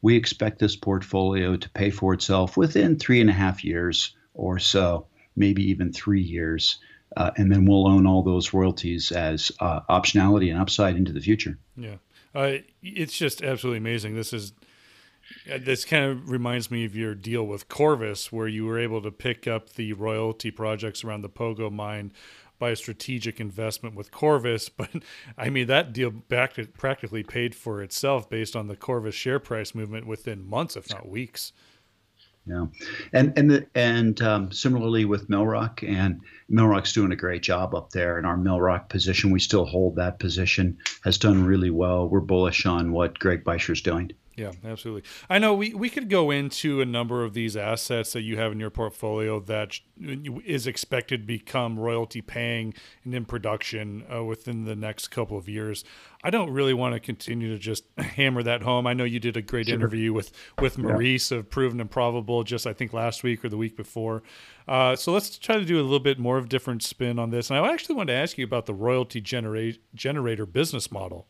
We 0.02 0.16
expect 0.16 0.58
this 0.58 0.76
portfolio 0.76 1.56
to 1.56 1.70
pay 1.70 1.92
for 1.92 2.16
itself 2.16 2.58
within 2.58 2.98
three 2.98 3.22
and 3.22 3.30
a 3.30 3.34
half 3.34 3.64
years 3.64 4.16
or 4.34 4.58
so, 4.58 5.06
maybe 5.36 5.70
even 5.70 5.94
three 5.94 6.22
years. 6.24 6.80
Uh, 7.16 7.30
and 7.38 7.52
then 7.52 7.66
we'll 7.66 7.88
own 7.88 8.08
all 8.08 8.24
those 8.24 8.54
royalties 8.54 9.12
as 9.12 9.52
uh, 9.60 9.82
optionality 9.82 10.50
and 10.50 10.60
upside 10.60 10.96
into 10.96 11.12
the 11.12 11.22
future. 11.22 11.60
Yeah. 11.76 11.96
Uh, 12.34 12.58
it's 12.82 13.18
just 13.18 13.42
absolutely 13.42 13.78
amazing. 13.78 14.16
This 14.16 14.34
is 14.34 14.54
uh, 15.52 15.60
this 15.62 15.86
kind 15.86 16.06
of 16.06 16.30
reminds 16.30 16.72
me 16.72 16.86
of 16.86 16.96
your 16.96 17.16
deal 17.16 17.46
with 17.46 17.68
Corvus, 17.70 18.32
where 18.32 18.48
you 18.48 18.66
were 18.66 18.80
able 18.80 19.02
to 19.02 19.12
pick 19.12 19.48
up 19.48 19.74
the 19.74 19.94
royalty 19.94 20.52
projects 20.52 21.04
around 21.04 21.22
the 21.22 21.30
Pogo 21.30 21.72
mine 21.72 22.12
by 22.58 22.72
a 22.72 22.76
strategic 22.76 23.40
investment 23.40 23.96
with 23.96 24.12
Corvus. 24.12 24.70
But 24.78 24.90
I 25.38 25.50
mean, 25.50 25.68
that 25.68 25.94
deal 25.94 26.12
back 26.12 26.58
practically 26.78 27.24
paid 27.24 27.56
for 27.56 27.82
itself 27.82 28.30
based 28.30 28.56
on 28.56 28.68
the 28.68 28.76
Corvus 28.76 29.16
share 29.16 29.40
price 29.40 29.74
movement 29.74 30.06
within 30.06 30.48
months, 30.48 30.76
if 30.76 30.90
not 30.90 31.08
weeks. 31.08 31.54
Yeah, 32.50 32.66
and 33.14 33.34
and 33.38 33.52
the, 33.52 33.68
and 33.76 34.20
um, 34.22 34.52
similarly 34.52 35.06
with 35.06 35.30
Millrock, 35.30 35.88
and 35.88 36.22
Millrock's 36.52 36.94
doing 36.94 37.12
a 37.12 37.16
great 37.16 37.44
job 37.44 37.76
up 37.76 37.92
there. 37.92 38.18
And 38.18 38.26
our 38.26 38.38
Millrock 38.38 38.90
position, 38.90 39.30
we 39.30 39.40
still 39.40 39.66
hold 39.66 39.98
that 39.98 40.18
position, 40.18 40.80
has 41.04 41.20
done 41.20 41.46
really 41.46 41.70
well. 41.70 42.10
We're 42.10 42.22
bullish 42.22 42.66
on 42.66 42.92
what 42.92 43.20
Greg 43.20 43.44
Beischer's 43.44 43.82
doing. 43.82 44.14
Yeah, 44.40 44.54
absolutely. 44.64 45.04
I 45.30 45.38
know 45.38 45.54
we, 45.54 45.74
we 45.74 45.90
could 45.90 46.10
go 46.10 46.32
into 46.32 46.80
a 46.80 46.86
number 46.86 47.26
of 47.26 47.34
these 47.34 47.58
assets 47.58 48.14
that 48.14 48.22
you 48.22 48.38
have 48.38 48.54
in 48.54 48.60
your 48.60 48.70
portfolio 48.70 49.42
that 49.42 49.78
is 50.00 50.66
expected 50.66 51.22
to 51.22 51.28
become 51.28 51.78
royalty 51.78 52.22
paying 52.22 52.74
and 53.04 53.14
in 53.14 53.26
production 53.26 54.06
uh, 54.14 54.24
within 54.24 54.64
the 54.64 54.78
next 54.78 55.10
couple 55.10 55.38
of 55.38 55.50
years. 55.50 55.84
I 56.24 56.30
don't 56.30 56.52
really 56.52 56.74
want 56.74 56.94
to 56.94 57.02
continue 57.02 57.52
to 57.52 57.60
just 57.60 57.84
hammer 57.98 58.42
that 58.44 58.62
home. 58.62 58.88
I 58.88 58.94
know 58.94 59.04
you 59.04 59.20
did 59.20 59.36
a 59.36 59.42
great 59.42 59.66
sure. 59.66 59.76
interview 59.76 60.14
with 60.14 60.32
with 60.62 60.78
Maurice 60.78 61.32
yeah. 61.32 61.40
of 61.40 61.50
Proven 61.50 61.82
and 61.82 61.92
Probable 61.92 62.46
just 62.46 62.66
I 62.66 62.72
think 62.72 62.94
last 62.94 63.24
week 63.24 63.44
or 63.44 63.50
the 63.50 63.58
week 63.58 63.76
before. 63.76 64.24
Uh, 64.70 64.96
so 64.96 65.12
let's 65.12 65.38
try 65.38 65.58
to 65.58 65.66
do 65.66 65.82
a 65.82 65.84
little 65.84 66.00
bit 66.00 66.18
more 66.18 66.38
of 66.38 66.46
a 66.46 66.48
different 66.48 66.82
spin 66.82 67.20
on 67.20 67.30
this. 67.30 67.50
And 67.50 67.60
I 67.60 67.74
actually 67.74 67.96
want 67.96 68.08
to 68.08 68.14
ask 68.14 68.38
you 68.38 68.46
about 68.46 68.68
the 68.68 68.74
royalty 68.74 69.20
genera- 69.20 69.74
generator 69.96 70.46
business 70.46 70.92
model. 70.92 71.28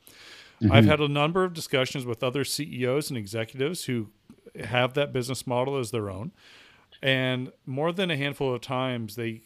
Mm-hmm. 0.61 0.71
I've 0.71 0.85
had 0.85 0.99
a 0.99 1.07
number 1.07 1.43
of 1.43 1.53
discussions 1.53 2.05
with 2.05 2.23
other 2.23 2.43
CEOs 2.43 3.09
and 3.09 3.17
executives 3.17 3.85
who 3.85 4.09
have 4.59 4.93
that 4.95 5.13
business 5.13 5.47
model 5.47 5.77
as 5.77 5.91
their 5.91 6.09
own. 6.09 6.31
And 7.01 7.51
more 7.65 7.91
than 7.91 8.11
a 8.11 8.17
handful 8.17 8.53
of 8.53 8.61
times, 8.61 9.15
they 9.15 9.43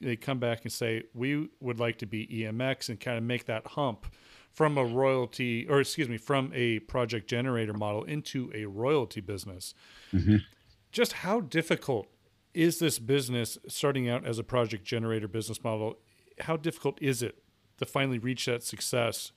they 0.00 0.16
come 0.16 0.38
back 0.38 0.62
and 0.62 0.72
say, 0.72 1.04
"We 1.14 1.48
would 1.60 1.78
like 1.78 1.98
to 1.98 2.06
be 2.06 2.26
EMX 2.26 2.88
and 2.88 3.00
kind 3.00 3.16
of 3.16 3.24
make 3.24 3.46
that 3.46 3.66
hump 3.68 4.06
from 4.52 4.76
a 4.76 4.84
royalty, 4.84 5.66
or 5.68 5.80
excuse 5.80 6.08
me, 6.08 6.16
from 6.18 6.50
a 6.54 6.80
project 6.80 7.28
generator 7.28 7.72
model 7.72 8.04
into 8.04 8.50
a 8.54 8.66
royalty 8.66 9.20
business." 9.20 9.72
Mm-hmm. 10.12 10.36
Just 10.90 11.12
how 11.12 11.40
difficult 11.40 12.08
is 12.54 12.78
this 12.78 12.98
business 12.98 13.58
starting 13.68 14.08
out 14.08 14.26
as 14.26 14.38
a 14.38 14.44
project 14.44 14.84
generator 14.84 15.28
business 15.28 15.62
model? 15.62 15.98
How 16.40 16.56
difficult 16.56 16.98
is 17.00 17.22
it 17.22 17.42
to 17.78 17.86
finally 17.86 18.18
reach 18.18 18.46
that 18.46 18.62
success 18.62 19.32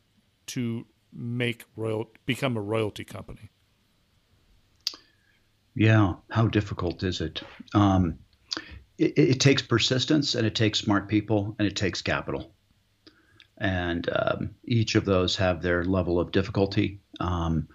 to 0.47 0.87
make 1.13 1.65
royal 1.75 2.11
become 2.25 2.57
a 2.57 2.61
royalty 2.61 3.03
company? 3.03 3.49
Yeah, 5.75 6.15
how 6.29 6.47
difficult 6.47 7.03
is 7.03 7.21
it? 7.21 7.41
Um, 7.73 8.19
it, 8.97 9.13
it, 9.17 9.39
takes 9.39 9.61
persistence, 9.61 10.35
and 10.35 10.45
it 10.45 10.55
takes 10.55 10.79
smart 10.79 11.07
people, 11.07 11.55
and 11.57 11.67
it 11.67 11.75
takes 11.75 12.01
capital, 12.01 12.53
and 13.57 14.09
um, 14.13 14.55
each 14.65 14.95
of 14.95 15.05
those 15.05 15.37
have 15.37 15.61
their 15.61 15.85
level 15.85 16.19
of 16.19 16.31
difficulty 16.31 16.99
um, 17.19 17.67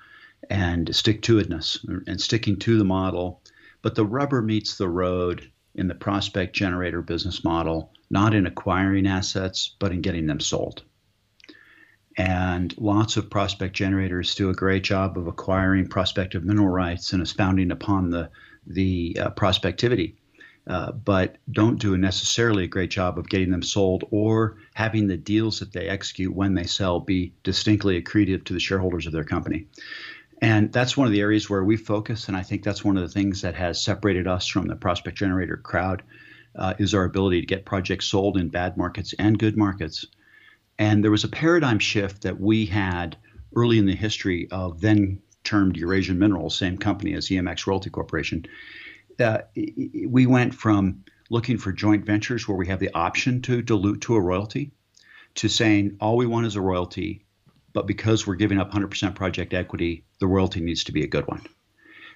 and 0.50 0.94
stick 0.94 1.22
to 1.22 1.40
itness 1.40 1.78
and 2.06 2.20
sticking 2.20 2.58
to 2.58 2.76
the 2.76 2.84
model. 2.84 3.42
But 3.80 3.94
the 3.94 4.04
rubber 4.04 4.42
meets 4.42 4.76
the 4.76 4.88
road 4.88 5.50
in 5.74 5.88
the 5.88 5.94
prospect 5.94 6.54
generator 6.54 7.02
business 7.02 7.42
model, 7.42 7.92
not 8.10 8.34
in 8.34 8.46
acquiring 8.46 9.06
assets, 9.06 9.74
but 9.78 9.92
in 9.92 10.00
getting 10.00 10.26
them 10.26 10.40
sold. 10.40 10.84
And 12.16 12.74
lots 12.78 13.16
of 13.16 13.28
prospect 13.28 13.74
generators 13.74 14.34
do 14.34 14.50
a 14.50 14.54
great 14.54 14.84
job 14.84 15.18
of 15.18 15.26
acquiring 15.26 15.88
prospective 15.88 16.44
mineral 16.44 16.68
rights 16.68 17.12
and 17.12 17.20
expounding 17.20 17.70
upon 17.70 18.10
the 18.10 18.30
the 18.66 19.16
uh, 19.20 19.30
prospectivity, 19.30 20.14
uh, 20.66 20.92
but 20.92 21.36
don't 21.50 21.78
do 21.78 21.92
a 21.94 21.98
necessarily 21.98 22.64
a 22.64 22.68
great 22.68 22.90
job 22.90 23.18
of 23.18 23.28
getting 23.28 23.50
them 23.50 23.62
sold 23.62 24.04
or 24.10 24.56
having 24.72 25.06
the 25.06 25.16
deals 25.16 25.58
that 25.58 25.72
they 25.72 25.88
execute 25.88 26.34
when 26.34 26.54
they 26.54 26.64
sell 26.64 27.00
be 27.00 27.32
distinctly 27.42 28.00
accretive 28.00 28.44
to 28.44 28.54
the 28.54 28.60
shareholders 28.60 29.06
of 29.06 29.12
their 29.12 29.24
company. 29.24 29.66
And 30.40 30.72
that's 30.72 30.96
one 30.96 31.06
of 31.06 31.12
the 31.12 31.20
areas 31.20 31.50
where 31.50 31.64
we 31.64 31.76
focus, 31.76 32.28
and 32.28 32.36
I 32.36 32.42
think 32.42 32.62
that's 32.62 32.84
one 32.84 32.96
of 32.96 33.02
the 33.02 33.08
things 33.08 33.42
that 33.42 33.54
has 33.54 33.82
separated 33.82 34.26
us 34.26 34.46
from 34.46 34.66
the 34.66 34.76
prospect 34.76 35.18
generator 35.18 35.56
crowd, 35.56 36.02
uh, 36.56 36.74
is 36.78 36.94
our 36.94 37.04
ability 37.04 37.40
to 37.40 37.46
get 37.46 37.64
projects 37.64 38.06
sold 38.06 38.36
in 38.36 38.48
bad 38.48 38.76
markets 38.76 39.14
and 39.18 39.38
good 39.38 39.56
markets 39.56 40.06
and 40.78 41.02
there 41.02 41.10
was 41.10 41.24
a 41.24 41.28
paradigm 41.28 41.78
shift 41.78 42.22
that 42.22 42.40
we 42.40 42.66
had 42.66 43.16
early 43.56 43.78
in 43.78 43.86
the 43.86 43.94
history 43.94 44.48
of 44.50 44.80
then 44.80 45.20
termed 45.44 45.76
Eurasian 45.76 46.18
Minerals, 46.18 46.56
same 46.56 46.78
company 46.78 47.14
as 47.14 47.28
EMX 47.28 47.66
Royalty 47.66 47.90
Corporation. 47.90 48.44
Uh, 49.20 49.38
we 50.08 50.26
went 50.26 50.54
from 50.54 51.04
looking 51.30 51.58
for 51.58 51.72
joint 51.72 52.04
ventures 52.04 52.48
where 52.48 52.56
we 52.56 52.66
have 52.66 52.80
the 52.80 52.92
option 52.94 53.40
to 53.42 53.62
dilute 53.62 54.00
to 54.00 54.14
a 54.16 54.20
royalty 54.20 54.72
to 55.36 55.48
saying 55.48 55.96
all 56.00 56.16
we 56.16 56.26
want 56.26 56.46
is 56.46 56.56
a 56.56 56.60
royalty, 56.60 57.24
but 57.72 57.86
because 57.86 58.26
we're 58.26 58.34
giving 58.34 58.58
up 58.58 58.72
100% 58.72 59.14
project 59.14 59.52
equity, 59.52 60.04
the 60.20 60.26
royalty 60.26 60.60
needs 60.60 60.84
to 60.84 60.92
be 60.92 61.02
a 61.02 61.08
good 61.08 61.26
one. 61.26 61.42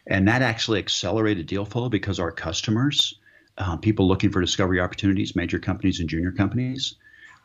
And 0.07 0.27
that 0.29 0.43
actually 0.43 0.79
accelerated 0.79 1.47
deal 1.47 1.65
flow 1.65 1.89
because 1.89 2.19
our 2.19 2.33
customers, 2.33 3.19
uh, 3.59 3.77
people 3.77 4.09
looking 4.09 4.31
for 4.31 4.41
discovery 4.41 4.81
opportunities, 4.81 5.37
major 5.37 5.59
companies 5.59 6.01
and 6.01 6.09
junior 6.09 6.33
companies, 6.33 6.97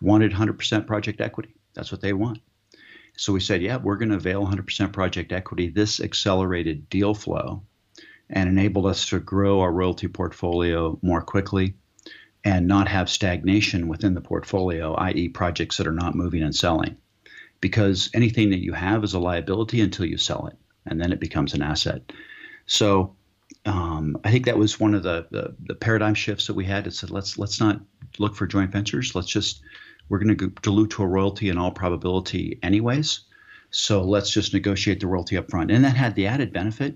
wanted 0.03 0.31
100% 0.31 0.85
project 0.85 1.21
equity. 1.21 1.55
That's 1.73 1.91
what 1.91 2.01
they 2.01 2.13
want. 2.13 2.39
So 3.15 3.33
we 3.33 3.39
said, 3.39 3.61
yeah, 3.61 3.77
we're 3.77 3.97
going 3.97 4.09
to 4.09 4.15
avail 4.15 4.45
100% 4.45 4.91
project 4.91 5.31
equity. 5.31 5.69
This 5.69 5.99
accelerated 5.99 6.89
deal 6.89 7.13
flow 7.13 7.63
and 8.29 8.49
enabled 8.49 8.87
us 8.87 9.07
to 9.09 9.19
grow 9.19 9.61
our 9.61 9.71
royalty 9.71 10.07
portfolio 10.07 10.99
more 11.01 11.21
quickly 11.21 11.75
and 12.43 12.67
not 12.67 12.87
have 12.87 13.09
stagnation 13.09 13.87
within 13.87 14.13
the 14.13 14.21
portfolio, 14.21 14.93
i.e., 14.95 15.29
projects 15.29 15.77
that 15.77 15.87
are 15.87 15.93
not 15.93 16.15
moving 16.15 16.43
and 16.43 16.55
selling. 16.55 16.97
Because 17.61 18.09
anything 18.13 18.49
that 18.49 18.63
you 18.63 18.73
have 18.73 19.03
is 19.03 19.13
a 19.13 19.19
liability 19.19 19.79
until 19.79 20.05
you 20.05 20.17
sell 20.17 20.47
it, 20.47 20.57
and 20.85 20.99
then 20.99 21.13
it 21.13 21.21
becomes 21.21 21.53
an 21.53 21.61
asset. 21.61 22.11
So 22.65 23.15
um, 23.65 24.17
I 24.25 24.31
think 24.31 24.45
that 24.45 24.57
was 24.57 24.79
one 24.79 24.93
of 24.93 25.03
the, 25.03 25.27
the, 25.31 25.55
the 25.67 25.75
paradigm 25.75 26.15
shifts 26.15 26.47
that 26.47 26.55
we 26.55 26.65
had. 26.65 26.87
It 26.87 26.93
said 26.93 27.11
let's 27.11 27.37
let's 27.37 27.61
not 27.61 27.79
look 28.19 28.35
for 28.35 28.45
joint 28.45 28.71
ventures. 28.71 29.15
Let's 29.15 29.29
just 29.29 29.61
we're 30.09 30.19
going 30.19 30.35
to 30.37 30.49
dilute 30.61 30.91
to 30.91 31.03
a 31.03 31.07
royalty 31.07 31.49
in 31.49 31.57
all 31.57 31.71
probability, 31.71 32.59
anyways. 32.61 33.21
So 33.71 34.03
let's 34.03 34.31
just 34.31 34.53
negotiate 34.53 34.99
the 34.99 35.07
royalty 35.07 35.37
up 35.37 35.49
front. 35.49 35.71
And 35.71 35.83
that 35.83 35.95
had 35.95 36.15
the 36.15 36.27
added 36.27 36.53
benefit 36.53 36.95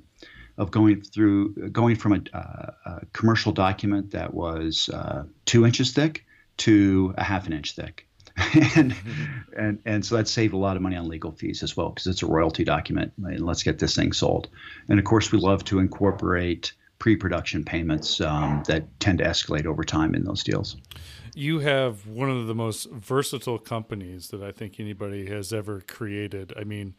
of 0.57 0.71
going 0.71 1.01
through, 1.01 1.69
going 1.69 1.95
from 1.95 2.13
a, 2.13 2.37
uh, 2.37 2.71
a 2.85 3.05
commercial 3.13 3.51
document 3.51 4.11
that 4.11 4.33
was 4.33 4.89
uh, 4.89 5.23
two 5.45 5.65
inches 5.65 5.91
thick 5.93 6.25
to 6.57 7.13
a 7.17 7.23
half 7.23 7.47
an 7.47 7.53
inch 7.53 7.73
thick. 7.73 8.07
and, 8.75 8.95
and 9.57 9.79
and 9.85 10.05
so 10.05 10.15
that 10.15 10.27
saved 10.27 10.53
a 10.53 10.57
lot 10.57 10.75
of 10.75 10.81
money 10.83 10.95
on 10.95 11.07
legal 11.07 11.31
fees 11.31 11.63
as 11.63 11.75
well 11.75 11.89
because 11.89 12.05
it's 12.05 12.21
a 12.21 12.27
royalty 12.27 12.63
document 12.63 13.11
and 13.17 13.43
let's 13.43 13.63
get 13.63 13.79
this 13.79 13.95
thing 13.95 14.13
sold 14.13 14.47
and 14.89 14.99
of 14.99 15.05
course 15.05 15.31
we 15.31 15.39
love 15.39 15.63
to 15.63 15.79
incorporate 15.79 16.73
pre-production 16.99 17.65
payments 17.65 18.21
um, 18.21 18.61
that 18.67 18.99
tend 18.99 19.17
to 19.17 19.23
escalate 19.23 19.65
over 19.65 19.83
time 19.83 20.13
in 20.13 20.23
those 20.23 20.43
deals 20.43 20.77
you 21.38 21.60
have 21.60 22.08
one 22.08 22.32
of 22.32 22.48
the 22.48 22.56
most 22.56 22.89
versatile 22.89 23.60
companies 23.60 24.29
that 24.29 24.41
I 24.41 24.51
think 24.51 24.79
anybody 24.79 25.27
has 25.27 25.53
ever 25.53 25.82
created. 25.82 26.51
I 26.58 26.63
mean, 26.63 26.96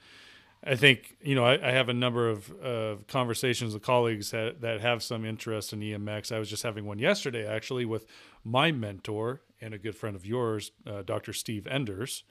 I 0.64 0.76
think 0.76 1.16
you 1.20 1.34
know 1.34 1.44
I, 1.44 1.54
I 1.54 1.72
have 1.72 1.88
a 1.88 1.94
number 1.94 2.28
of 2.28 2.52
uh, 2.62 2.96
conversations 3.08 3.74
with 3.74 3.82
colleagues 3.82 4.30
that, 4.30 4.60
that 4.60 4.80
have 4.80 5.02
some 5.02 5.24
interest 5.24 5.72
in 5.72 5.80
EMX. 5.80 6.30
I 6.30 6.38
was 6.38 6.48
just 6.48 6.62
having 6.62 6.84
one 6.84 7.00
yesterday 7.00 7.46
actually 7.46 7.84
with 7.84 8.06
my 8.44 8.70
mentor 8.70 9.42
and 9.60 9.74
a 9.74 9.78
good 9.78 9.96
friend 9.96 10.14
of 10.14 10.24
yours, 10.24 10.70
uh, 10.86 11.02
Dr. 11.02 11.32
Steve 11.32 11.66
Enders, 11.66 12.22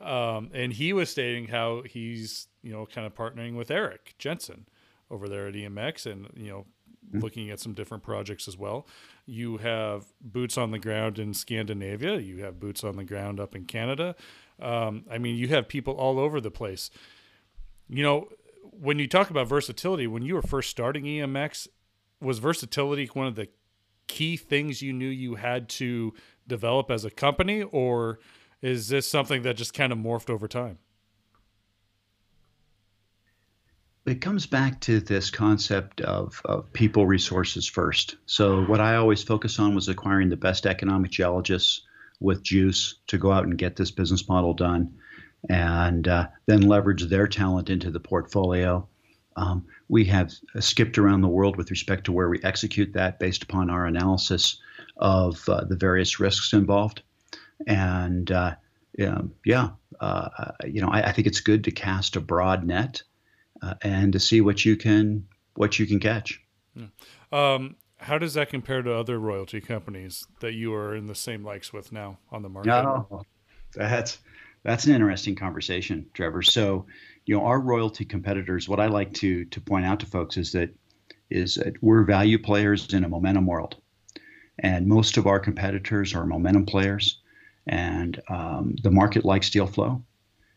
um, 0.00 0.50
and 0.54 0.72
he 0.72 0.94
was 0.94 1.10
stating 1.10 1.48
how 1.48 1.82
he's 1.82 2.48
you 2.62 2.72
know 2.72 2.86
kind 2.86 3.06
of 3.06 3.14
partnering 3.14 3.56
with 3.56 3.70
Eric 3.70 4.14
Jensen 4.18 4.66
over 5.10 5.28
there 5.28 5.48
at 5.48 5.54
EMX, 5.54 6.10
and 6.10 6.28
you 6.34 6.50
know. 6.50 6.66
Looking 7.12 7.50
at 7.50 7.60
some 7.60 7.74
different 7.74 8.02
projects 8.02 8.46
as 8.46 8.56
well. 8.56 8.86
You 9.26 9.58
have 9.58 10.04
boots 10.20 10.56
on 10.56 10.70
the 10.70 10.78
ground 10.78 11.18
in 11.18 11.34
Scandinavia. 11.34 12.18
You 12.18 12.42
have 12.44 12.60
boots 12.60 12.84
on 12.84 12.96
the 12.96 13.04
ground 13.04 13.40
up 13.40 13.54
in 13.54 13.64
Canada. 13.64 14.14
Um, 14.60 15.04
I 15.10 15.18
mean, 15.18 15.36
you 15.36 15.48
have 15.48 15.68
people 15.68 15.94
all 15.94 16.18
over 16.18 16.40
the 16.40 16.50
place. 16.50 16.90
You 17.88 18.02
know, 18.02 18.28
when 18.62 18.98
you 18.98 19.08
talk 19.08 19.30
about 19.30 19.48
versatility, 19.48 20.06
when 20.06 20.22
you 20.22 20.34
were 20.34 20.42
first 20.42 20.70
starting 20.70 21.04
EMX, 21.04 21.68
was 22.20 22.38
versatility 22.38 23.06
one 23.06 23.26
of 23.26 23.34
the 23.34 23.48
key 24.06 24.36
things 24.36 24.82
you 24.82 24.92
knew 24.92 25.08
you 25.08 25.36
had 25.36 25.68
to 25.68 26.12
develop 26.46 26.90
as 26.90 27.04
a 27.04 27.10
company, 27.10 27.62
or 27.62 28.18
is 28.60 28.88
this 28.88 29.08
something 29.08 29.42
that 29.42 29.56
just 29.56 29.72
kind 29.72 29.92
of 29.92 29.98
morphed 29.98 30.28
over 30.28 30.46
time? 30.46 30.78
It 34.10 34.20
comes 34.20 34.46
back 34.46 34.80
to 34.80 35.00
this 35.00 35.30
concept 35.30 36.00
of, 36.00 36.40
of 36.44 36.72
people 36.72 37.06
resources 37.06 37.66
first. 37.66 38.16
So, 38.26 38.64
what 38.64 38.80
I 38.80 38.96
always 38.96 39.22
focus 39.22 39.58
on 39.58 39.74
was 39.74 39.88
acquiring 39.88 40.28
the 40.28 40.36
best 40.36 40.66
economic 40.66 41.10
geologists 41.10 41.82
with 42.18 42.42
juice 42.42 42.96
to 43.06 43.18
go 43.18 43.32
out 43.32 43.44
and 43.44 43.56
get 43.56 43.76
this 43.76 43.90
business 43.90 44.28
model 44.28 44.52
done 44.52 44.94
and 45.48 46.06
uh, 46.06 46.26
then 46.46 46.62
leverage 46.62 47.04
their 47.04 47.26
talent 47.26 47.70
into 47.70 47.90
the 47.90 48.00
portfolio. 48.00 48.86
Um, 49.36 49.66
we 49.88 50.04
have 50.06 50.32
skipped 50.58 50.98
around 50.98 51.22
the 51.22 51.28
world 51.28 51.56
with 51.56 51.70
respect 51.70 52.04
to 52.04 52.12
where 52.12 52.28
we 52.28 52.40
execute 52.42 52.92
that 52.94 53.18
based 53.18 53.44
upon 53.44 53.70
our 53.70 53.86
analysis 53.86 54.60
of 54.96 55.48
uh, 55.48 55.64
the 55.64 55.76
various 55.76 56.20
risks 56.20 56.52
involved. 56.52 57.02
And 57.66 58.30
uh, 58.30 58.56
yeah, 59.44 59.70
uh, 60.00 60.28
you 60.64 60.80
know, 60.80 60.88
I, 60.88 61.08
I 61.08 61.12
think 61.12 61.26
it's 61.26 61.40
good 61.40 61.64
to 61.64 61.70
cast 61.70 62.16
a 62.16 62.20
broad 62.20 62.64
net 62.66 63.02
uh, 63.62 63.74
and 63.82 64.12
to 64.12 64.20
see 64.20 64.40
what 64.40 64.64
you 64.64 64.76
can 64.76 65.26
what 65.54 65.78
you 65.78 65.86
can 65.86 66.00
catch. 66.00 66.40
Yeah. 66.74 66.86
Um, 67.32 67.76
how 67.98 68.18
does 68.18 68.34
that 68.34 68.48
compare 68.48 68.82
to 68.82 68.94
other 68.94 69.18
royalty 69.18 69.60
companies 69.60 70.26
that 70.40 70.54
you 70.54 70.72
are 70.74 70.94
in 70.94 71.06
the 71.06 71.14
same 71.14 71.44
likes 71.44 71.72
with 71.72 71.92
now 71.92 72.18
on 72.30 72.42
the 72.42 72.48
market? 72.48 72.70
Oh, 72.70 73.22
that's 73.74 74.18
that's 74.62 74.86
an 74.86 74.94
interesting 74.94 75.36
conversation, 75.36 76.06
Trevor. 76.14 76.42
So, 76.42 76.86
you 77.26 77.36
know, 77.36 77.44
our 77.44 77.60
royalty 77.60 78.04
competitors. 78.04 78.68
What 78.68 78.80
I 78.80 78.86
like 78.86 79.12
to 79.14 79.44
to 79.46 79.60
point 79.60 79.86
out 79.86 80.00
to 80.00 80.06
folks 80.06 80.36
is 80.36 80.52
that 80.52 80.70
is 81.30 81.56
that 81.56 81.82
we're 81.82 82.02
value 82.04 82.38
players 82.38 82.92
in 82.92 83.04
a 83.04 83.08
momentum 83.08 83.46
world, 83.46 83.76
and 84.58 84.86
most 84.86 85.16
of 85.16 85.26
our 85.26 85.38
competitors 85.38 86.14
are 86.14 86.26
momentum 86.26 86.66
players, 86.66 87.20
and 87.66 88.20
um, 88.28 88.74
the 88.82 88.90
market 88.90 89.24
likes 89.24 89.50
deal 89.50 89.66
flow, 89.66 90.02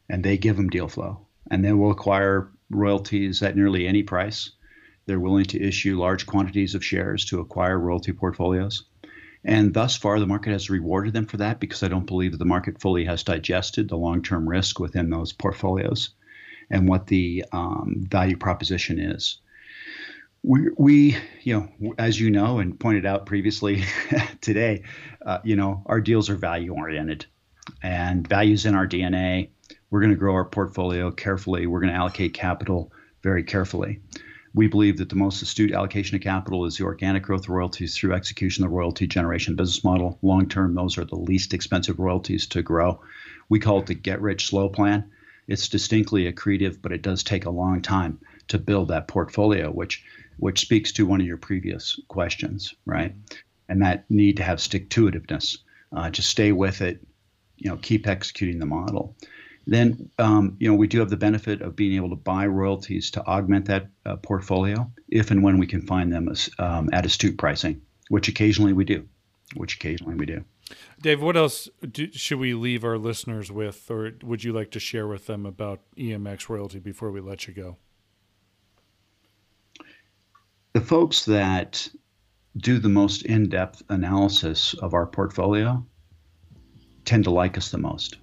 and 0.10 0.24
they 0.24 0.38
give 0.38 0.58
them 0.58 0.70
deal 0.70 0.88
flow, 0.88 1.28
and 1.52 1.64
they 1.64 1.74
will 1.74 1.92
acquire 1.92 2.52
royalties 2.74 3.42
at 3.42 3.56
nearly 3.56 3.88
any 3.88 4.04
price. 4.04 4.52
They're 5.06 5.20
willing 5.20 5.46
to 5.46 5.62
issue 5.62 6.00
large 6.00 6.26
quantities 6.26 6.76
of 6.76 6.86
shares 6.86 7.26
to 7.26 7.40
acquire 7.40 7.78
royalty 7.78 8.14
portfolios. 8.14 8.86
And 9.46 9.74
thus 9.74 9.98
far, 9.98 10.20
the 10.20 10.28
market 10.28 10.52
has 10.52 10.70
rewarded 10.70 11.14
them 11.14 11.26
for 11.26 11.38
that 11.38 11.60
because 11.60 11.84
I 11.84 11.90
don't 11.90 12.06
believe 12.06 12.32
that 12.32 12.38
the 12.38 12.46
market 12.46 12.80
fully 12.80 13.06
has 13.06 13.24
digested 13.24 13.90
the 13.90 13.98
long 13.98 14.22
term 14.22 14.48
risk 14.48 14.80
within 14.80 15.10
those 15.10 15.34
portfolios 15.34 16.12
and 16.70 16.88
what 16.88 17.08
the 17.08 17.44
um, 17.52 18.06
value 18.10 18.38
proposition 18.38 19.00
is. 19.00 19.40
We, 20.44 20.70
we, 20.78 21.18
you 21.42 21.70
know, 21.82 21.94
as 21.98 22.20
you 22.20 22.30
know 22.30 22.60
and 22.60 22.80
pointed 22.80 23.06
out 23.06 23.26
previously 23.26 23.84
today, 24.42 24.84
uh, 25.26 25.40
you 25.44 25.56
know, 25.56 25.84
our 25.86 26.02
deals 26.02 26.30
are 26.30 26.36
value 26.36 26.74
oriented 26.74 27.26
and 27.82 28.28
values 28.28 28.66
in 28.66 28.76
our 28.76 28.88
DNA. 28.88 29.50
We're 29.94 30.00
going 30.00 30.10
to 30.10 30.18
grow 30.18 30.34
our 30.34 30.44
portfolio 30.44 31.12
carefully. 31.12 31.68
We're 31.68 31.80
going 31.80 31.94
to 31.94 32.00
allocate 32.00 32.34
capital 32.34 32.92
very 33.22 33.44
carefully. 33.44 34.00
We 34.56 34.66
believe 34.66 34.98
that 34.98 35.10
the 35.10 35.16
most 35.16 35.44
astute 35.44 35.72
allocation 35.72 36.16
of 36.16 36.24
capital 36.24 36.66
is 36.66 36.78
the 36.78 36.86
organic 36.86 37.22
growth 37.22 37.48
royalties 37.48 37.96
through 37.96 38.14
execution 38.14 38.64
of 38.64 38.72
the 38.72 38.76
royalty 38.76 39.06
generation 39.06 39.56
business 39.56 39.84
model. 39.84 40.18
Long 40.24 40.50
term, 40.50 40.74
those 40.74 40.98
are 40.98 41.06
the 41.06 41.16
least 41.16 41.54
expensive 41.54 42.00
royalties 42.00 42.48
to 42.48 42.64
grow. 42.64 43.02
We 43.50 43.60
call 43.60 43.82
it 43.82 43.86
the 43.86 43.94
get 43.94 44.20
rich 44.20 44.48
slow 44.48 44.68
plan. 44.68 45.12
It's 45.48 45.70
distinctly 45.70 46.24
accretive, 46.24 46.82
but 46.82 46.92
it 46.92 47.04
does 47.04 47.22
take 47.22 47.46
a 47.46 47.52
long 47.52 47.84
time 47.84 48.18
to 48.48 48.58
build 48.58 48.88
that 48.88 49.08
portfolio, 49.08 49.70
which 49.70 50.04
which 50.38 50.62
speaks 50.62 50.92
to 50.94 51.06
one 51.06 51.22
of 51.22 51.28
your 51.28 51.38
previous 51.38 52.00
questions, 52.08 52.74
right? 52.88 53.14
And 53.70 53.84
that 53.84 54.10
need 54.10 54.38
to 54.38 54.44
have 54.44 54.60
stick 54.60 54.90
to 54.90 55.06
itiveness, 55.12 55.60
uh, 55.96 56.10
just 56.10 56.32
stay 56.32 56.52
with 56.52 56.82
it, 56.82 57.06
you 57.58 57.70
know, 57.70 57.78
keep 57.78 58.08
executing 58.08 58.58
the 58.58 58.66
model. 58.66 59.16
Then, 59.66 60.10
um, 60.20 60.58
you 60.60 60.70
know, 60.70 60.76
we 60.76 60.88
do 60.88 61.00
have 61.00 61.10
the 61.10 61.18
benefit 61.18 61.62
of 61.62 61.76
being 61.76 61.96
able 61.96 62.10
to 62.10 62.16
buy 62.16 62.46
royalties 62.48 63.12
to 63.12 63.26
augment 63.26 63.66
that 63.66 63.88
uh, 64.06 64.18
portfolio 64.18 64.92
if 65.08 65.32
and 65.32 65.42
when 65.42 65.58
we 65.58 65.68
can 65.68 65.82
find 65.88 66.12
them 66.12 66.28
as, 66.28 66.50
um, 66.60 66.90
at 66.92 67.06
astute 67.06 67.38
pricing, 67.38 67.82
which 68.10 68.28
occasionally 68.28 68.74
we 68.74 68.84
do. 68.84 69.08
Which 69.56 69.76
occasionally 69.76 70.16
we 70.16 70.26
do. 70.26 70.44
Dave, 71.02 71.22
what 71.22 71.38
else 71.38 71.70
do, 71.92 72.12
should 72.12 72.40
we 72.40 72.54
leave 72.54 72.84
our 72.84 72.98
listeners 72.98 73.52
with, 73.52 73.90
or 73.92 74.12
would 74.24 74.44
you 74.44 74.52
like 74.52 74.72
to 74.72 74.80
share 74.80 75.08
with 75.08 75.28
them 75.28 75.46
about 75.46 75.82
EMX 75.98 76.50
royalty 76.50 76.80
before 76.80 77.12
we 77.12 77.22
let 77.22 77.48
you 77.48 77.54
go? 77.54 77.78
The 80.74 80.82
folks 80.82 81.26
that 81.26 81.88
do 82.58 82.80
the 82.80 82.90
most 82.90 83.24
in 83.24 83.50
depth 83.50 83.84
analysis 83.90 84.74
of 84.76 84.94
our 84.94 85.06
portfolio 85.06 85.86
tend 87.06 87.26
to 87.26 87.32
like 87.32 87.58
us 87.58 87.70
the 87.70 87.78
most 87.78 88.18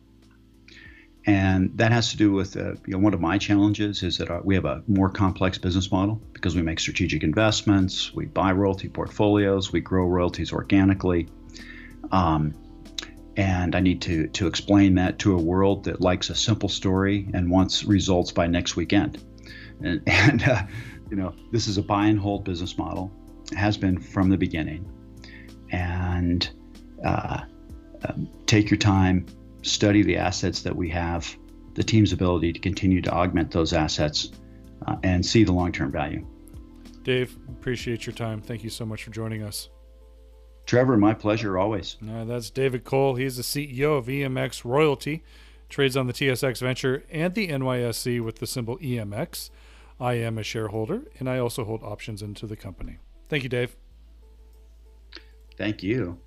and 1.26 1.76
that 1.76 1.92
has 1.92 2.10
to 2.10 2.16
do 2.16 2.32
with 2.32 2.56
uh, 2.56 2.74
you 2.86 2.92
know 2.92 2.98
one 2.98 3.12
of 3.12 3.20
my 3.20 3.36
challenges 3.36 4.02
is 4.02 4.18
that 4.18 4.30
our, 4.30 4.40
we 4.42 4.54
have 4.54 4.64
a 4.64 4.82
more 4.86 5.10
complex 5.10 5.58
business 5.58 5.90
model 5.90 6.20
because 6.32 6.56
we 6.56 6.62
make 6.62 6.80
strategic 6.80 7.22
investments, 7.22 8.14
we 8.14 8.24
buy 8.26 8.52
royalty 8.52 8.88
portfolios, 8.88 9.72
we 9.72 9.80
grow 9.80 10.06
royalties 10.06 10.52
organically, 10.52 11.28
um, 12.10 12.54
and 13.36 13.76
I 13.76 13.80
need 13.80 14.00
to 14.02 14.28
to 14.28 14.46
explain 14.46 14.94
that 14.94 15.18
to 15.20 15.34
a 15.34 15.40
world 15.40 15.84
that 15.84 16.00
likes 16.00 16.30
a 16.30 16.34
simple 16.34 16.70
story 16.70 17.28
and 17.34 17.50
wants 17.50 17.84
results 17.84 18.32
by 18.32 18.46
next 18.46 18.76
weekend, 18.76 19.22
and, 19.82 20.02
and 20.06 20.42
uh, 20.42 20.62
you 21.10 21.16
know 21.16 21.34
this 21.52 21.66
is 21.66 21.76
a 21.76 21.82
buy 21.82 22.06
and 22.06 22.18
hold 22.18 22.44
business 22.44 22.78
model, 22.78 23.12
has 23.54 23.76
been 23.76 23.98
from 23.98 24.30
the 24.30 24.38
beginning, 24.38 24.90
and 25.70 26.50
uh, 27.04 27.42
um, 28.08 28.30
take 28.46 28.70
your 28.70 28.78
time 28.78 29.26
study 29.62 30.02
the 30.02 30.16
assets 30.16 30.62
that 30.62 30.74
we 30.74 30.88
have, 30.90 31.36
the 31.74 31.82
team's 31.82 32.12
ability 32.12 32.52
to 32.52 32.58
continue 32.58 33.00
to 33.02 33.10
augment 33.10 33.50
those 33.50 33.72
assets, 33.72 34.32
uh, 34.86 34.96
and 35.02 35.24
see 35.24 35.44
the 35.44 35.52
long 35.52 35.72
term 35.72 35.90
value. 35.90 36.26
Dave, 37.02 37.36
appreciate 37.48 38.06
your 38.06 38.14
time. 38.14 38.40
Thank 38.40 38.62
you 38.62 38.70
so 38.70 38.84
much 38.84 39.04
for 39.04 39.10
joining 39.10 39.42
us. 39.42 39.70
Trevor, 40.66 40.96
my 40.96 41.14
pleasure 41.14 41.58
always. 41.58 41.96
Uh, 42.08 42.24
that's 42.24 42.50
David 42.50 42.84
Cole. 42.84 43.16
He's 43.16 43.36
the 43.36 43.42
CEO 43.42 43.98
of 43.98 44.06
EMX 44.06 44.64
Royalty, 44.64 45.24
trades 45.68 45.96
on 45.96 46.06
the 46.06 46.12
TSX 46.12 46.60
Venture 46.60 47.04
and 47.10 47.34
the 47.34 47.48
NYSE 47.48 48.22
with 48.22 48.36
the 48.36 48.46
symbol 48.46 48.78
EMX. 48.78 49.50
I 49.98 50.14
am 50.14 50.38
a 50.38 50.42
shareholder, 50.42 51.02
and 51.18 51.28
I 51.28 51.38
also 51.38 51.64
hold 51.64 51.82
options 51.82 52.22
into 52.22 52.46
the 52.46 52.56
company. 52.56 52.98
Thank 53.28 53.42
you, 53.42 53.48
Dave. 53.48 53.76
Thank 55.56 55.82
you. 55.82 56.18